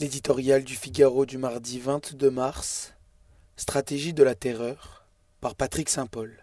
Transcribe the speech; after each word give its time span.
L'éditorial 0.00 0.64
du 0.64 0.76
Figaro 0.76 1.26
du 1.26 1.36
mardi 1.36 1.78
22 1.78 2.30
mars. 2.30 2.94
Stratégie 3.58 4.14
de 4.14 4.22
la 4.22 4.34
terreur 4.34 5.04
par 5.42 5.54
Patrick 5.54 5.90
Saint-Paul. 5.90 6.42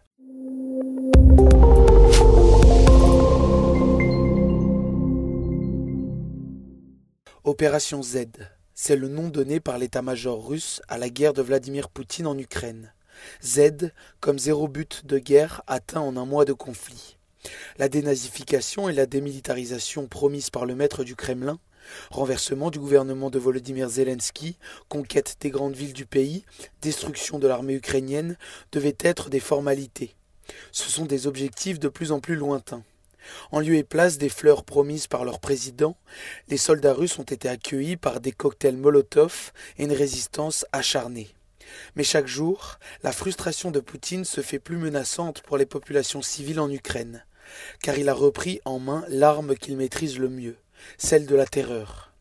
Opération 7.43 8.03
Z, 8.03 8.25
c'est 8.75 8.95
le 8.95 9.07
nom 9.07 9.29
donné 9.29 9.59
par 9.59 9.79
l'état-major 9.79 10.47
russe 10.47 10.83
à 10.87 10.99
la 10.99 11.09
guerre 11.09 11.33
de 11.33 11.41
Vladimir 11.41 11.89
Poutine 11.89 12.27
en 12.27 12.37
Ukraine. 12.37 12.93
Z 13.43 13.91
comme 14.19 14.37
zéro 14.37 14.67
but 14.67 15.03
de 15.07 15.17
guerre 15.17 15.63
atteint 15.65 16.01
en 16.01 16.15
un 16.15 16.27
mois 16.27 16.45
de 16.45 16.53
conflit. 16.53 17.17
La 17.79 17.89
dénazification 17.89 18.87
et 18.87 18.93
la 18.93 19.07
démilitarisation 19.07 20.05
promises 20.05 20.51
par 20.51 20.67
le 20.67 20.75
maître 20.75 21.03
du 21.03 21.15
Kremlin 21.15 21.57
Renversement 22.11 22.71
du 22.71 22.79
gouvernement 22.79 23.29
de 23.29 23.39
Volodymyr 23.39 23.89
Zelensky, 23.89 24.57
conquête 24.89 25.37
des 25.41 25.49
grandes 25.49 25.75
villes 25.75 25.93
du 25.93 26.05
pays, 26.05 26.45
destruction 26.81 27.39
de 27.39 27.47
l'armée 27.47 27.75
ukrainienne 27.75 28.37
devaient 28.71 28.97
être 28.99 29.29
des 29.29 29.39
formalités. 29.39 30.15
Ce 30.71 30.89
sont 30.89 31.05
des 31.05 31.27
objectifs 31.27 31.79
de 31.79 31.89
plus 31.89 32.11
en 32.11 32.19
plus 32.19 32.35
lointains. 32.35 32.83
En 33.51 33.59
lieu 33.59 33.75
et 33.75 33.83
place 33.83 34.17
des 34.17 34.29
fleurs 34.29 34.63
promises 34.63 35.07
par 35.07 35.25
leur 35.25 35.39
président, 35.39 35.97
les 36.47 36.57
soldats 36.57 36.93
russes 36.93 37.19
ont 37.19 37.23
été 37.23 37.49
accueillis 37.49 37.97
par 37.97 38.21
des 38.21 38.31
cocktails 38.31 38.77
Molotov 38.77 39.51
et 39.77 39.83
une 39.83 39.91
résistance 39.91 40.65
acharnée. 40.71 41.29
Mais 41.95 42.03
chaque 42.03 42.27
jour, 42.27 42.79
la 43.03 43.11
frustration 43.11 43.71
de 43.71 43.81
Poutine 43.81 44.23
se 44.23 44.41
fait 44.41 44.59
plus 44.59 44.77
menaçante 44.77 45.41
pour 45.41 45.57
les 45.57 45.65
populations 45.65 46.21
civiles 46.21 46.61
en 46.61 46.71
Ukraine, 46.71 47.25
car 47.81 47.97
il 47.97 48.07
a 48.07 48.13
repris 48.13 48.61
en 48.63 48.79
main 48.79 49.03
l'arme 49.09 49.55
qu'il 49.55 49.75
maîtrise 49.75 50.17
le 50.17 50.29
mieux 50.29 50.55
celle 50.97 51.25
de 51.25 51.35
la 51.35 51.45
terreur. 51.45 52.11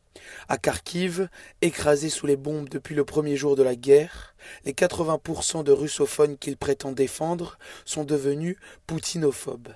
À 0.48 0.58
Kharkiv, 0.58 1.28
écrasé 1.60 2.08
sous 2.08 2.26
les 2.26 2.36
bombes 2.36 2.68
depuis 2.68 2.94
le 2.94 3.04
premier 3.04 3.36
jour 3.36 3.56
de 3.56 3.64
la 3.64 3.74
guerre, 3.74 4.34
les 4.64 4.72
80% 4.72 5.64
de 5.64 5.72
russophones 5.72 6.38
qu'il 6.38 6.56
prétend 6.56 6.92
défendre 6.92 7.58
sont 7.84 8.04
devenus 8.04 8.56
poutinophobes. 8.86 9.74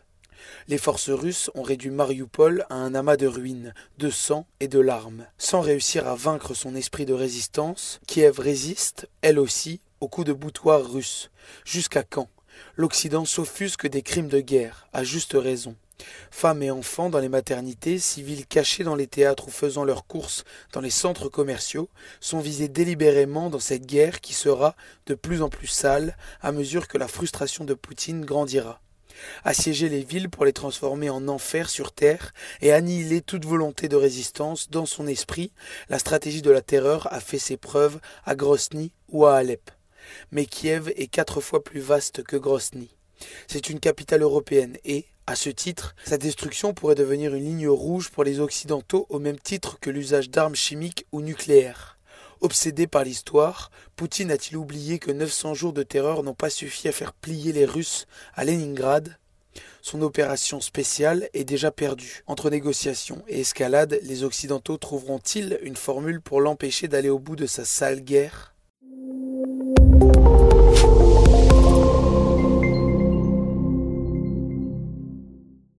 Les 0.69 0.79
forces 0.79 1.11
russes 1.11 1.51
ont 1.55 1.63
réduit 1.63 1.91
Mariupol 1.91 2.65
à 2.71 2.75
un 2.75 2.95
amas 2.95 3.17
de 3.17 3.27
ruines, 3.27 3.75
de 3.99 4.11
sang 4.11 4.47
et 4.61 4.69
de 4.69 4.79
larmes. 4.79 5.27
Sans 5.39 5.61
réussir 5.61 6.07
à 6.07 6.15
vaincre 6.15 6.55
son 6.55 6.75
esprit 6.75 7.05
de 7.05 7.15
résistance, 7.15 8.01
Kiev 8.07 8.39
résiste, 8.39 9.09
elle 9.23 9.39
aussi, 9.39 9.81
au 10.01 10.09
coup 10.09 10.25
de 10.25 10.33
boutoir 10.33 10.91
russe. 10.91 11.31
Jusqu'à 11.65 12.03
quand? 12.03 12.29
L'Occident 12.77 13.25
s'offusque 13.25 13.89
des 13.89 14.03
crimes 14.03 14.29
de 14.29 14.41
guerre, 14.41 14.89
à 14.93 15.05
juste 15.05 15.35
raison. 15.35 15.77
Femmes 16.31 16.63
et 16.63 16.71
enfants 16.71 17.11
dans 17.11 17.19
les 17.19 17.29
maternités, 17.29 17.99
civils 17.99 18.47
cachés 18.47 18.85
dans 18.85 18.95
les 18.95 19.07
théâtres 19.07 19.49
ou 19.49 19.51
faisant 19.51 19.85
leurs 19.85 20.07
courses 20.07 20.45
dans 20.73 20.81
les 20.81 20.91
centres 20.91 21.29
commerciaux, 21.29 21.89
sont 22.21 22.41
visés 22.41 22.69
délibérément 22.69 23.51
dans 23.51 23.59
cette 23.59 23.87
guerre 23.87 24.21
qui 24.21 24.35
sera 24.35 24.77
de 25.07 25.15
plus 25.15 25.43
en 25.43 25.49
plus 25.49 25.67
sale 25.67 26.17
à 26.41 26.53
mesure 26.53 26.89
que 26.89 26.99
la 26.99 27.09
frustration 27.09 27.65
de 27.65 27.75
Poutine 27.75 28.25
grandira. 28.25 28.81
Assiéger 29.45 29.89
les 29.89 30.03
villes 30.03 30.31
pour 30.31 30.45
les 30.45 30.53
transformer 30.53 31.11
en 31.11 31.29
enfer 31.29 31.69
sur 31.69 31.93
terre 31.93 32.33
et 32.61 32.73
annihiler 32.73 33.21
toute 33.21 33.45
volonté 33.45 33.89
de 33.89 33.97
résistance 33.97 34.71
dans 34.71 34.87
son 34.87 35.07
esprit, 35.07 35.53
la 35.89 35.99
stratégie 35.99 36.43
de 36.43 36.51
la 36.51 36.63
terreur 36.63 37.13
a 37.13 37.21
fait 37.21 37.39
ses 37.39 37.57
preuves 37.57 38.01
à 38.25 38.35
Grosny 38.35 38.93
ou 39.09 39.27
à 39.27 39.37
Alep. 39.37 39.71
Mais 40.33 40.47
Kiev 40.47 40.93
est 40.97 41.09
quatre 41.09 41.41
fois 41.41 41.63
plus 41.63 41.81
vaste 41.81 42.23
que 42.23 42.37
Grosny. 42.37 42.89
C'est 43.47 43.71
une 43.71 43.81
capitale 43.81 44.23
européenne 44.23 44.77
et, 44.85 45.07
à 45.27 45.37
ce 45.37 45.51
titre, 45.51 45.95
sa 46.05 46.19
destruction 46.19 46.75
pourrait 46.75 46.95
devenir 46.95 47.35
une 47.35 47.45
ligne 47.45 47.69
rouge 47.69 48.11
pour 48.11 48.25
les 48.25 48.41
Occidentaux 48.41 49.07
au 49.11 49.19
même 49.19 49.39
titre 49.39 49.79
que 49.81 49.91
l'usage 49.91 50.31
d'armes 50.31 50.57
chimiques 50.57 51.07
ou 51.13 51.21
nucléaires. 51.21 51.99
Obsédé 52.41 52.87
par 52.87 53.05
l'histoire, 53.05 53.71
Poutine 53.97 54.31
a-t-il 54.31 54.57
oublié 54.57 54.99
que 54.99 55.11
900 55.11 55.55
jours 55.55 55.73
de 55.75 55.83
terreur 55.83 56.23
n'ont 56.23 56.35
pas 56.35 56.49
suffi 56.49 56.89
à 56.89 56.93
faire 56.93 57.13
plier 57.13 57.53
les 57.53 57.67
Russes 57.67 58.07
à 58.35 58.45
Leningrad 58.45 59.19
Son 59.83 60.01
opération 60.01 60.61
spéciale 60.61 61.29
est 61.35 61.45
déjà 61.45 61.71
perdue. 61.71 62.25
Entre 62.27 62.49
négociations 62.49 63.23
et 63.29 63.41
escalade, 63.41 64.01
les 64.03 64.25
Occidentaux 64.25 64.79
trouveront-ils 64.79 65.59
une 65.63 65.77
formule 65.77 66.23
pour 66.23 66.41
l'empêcher 66.41 66.89
d'aller 66.89 67.11
au 67.11 67.19
bout 67.19 67.37
de 67.37 67.47
sa 67.47 67.67
sale 67.67 68.01
guerre? 68.01 68.55